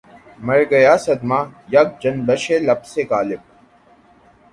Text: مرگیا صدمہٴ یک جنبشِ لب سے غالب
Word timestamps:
مرگیا 0.45 0.93
صدمہٴ 1.03 1.45
یک 1.73 1.87
جنبشِ 2.01 2.45
لب 2.67 2.81
سے 2.91 3.01
غالب 3.09 3.41